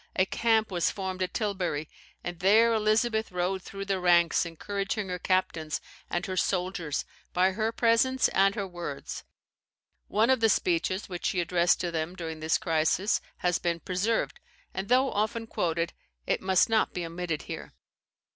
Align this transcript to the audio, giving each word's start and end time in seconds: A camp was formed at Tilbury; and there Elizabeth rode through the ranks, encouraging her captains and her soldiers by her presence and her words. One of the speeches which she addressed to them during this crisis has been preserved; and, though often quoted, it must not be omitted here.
A 0.15 0.25
camp 0.25 0.71
was 0.71 0.89
formed 0.89 1.21
at 1.21 1.31
Tilbury; 1.31 1.87
and 2.23 2.39
there 2.39 2.73
Elizabeth 2.73 3.31
rode 3.31 3.61
through 3.61 3.85
the 3.85 3.99
ranks, 3.99 4.47
encouraging 4.47 5.09
her 5.09 5.19
captains 5.19 5.79
and 6.09 6.25
her 6.25 6.35
soldiers 6.35 7.05
by 7.33 7.51
her 7.51 7.71
presence 7.71 8.27
and 8.29 8.55
her 8.55 8.65
words. 8.65 9.23
One 10.07 10.31
of 10.31 10.39
the 10.39 10.49
speeches 10.49 11.07
which 11.07 11.25
she 11.27 11.39
addressed 11.39 11.79
to 11.81 11.91
them 11.91 12.15
during 12.15 12.39
this 12.39 12.57
crisis 12.57 13.21
has 13.45 13.59
been 13.59 13.79
preserved; 13.79 14.39
and, 14.73 14.89
though 14.89 15.11
often 15.11 15.45
quoted, 15.45 15.93
it 16.25 16.41
must 16.41 16.67
not 16.67 16.95
be 16.95 17.05
omitted 17.05 17.43
here. 17.43 17.71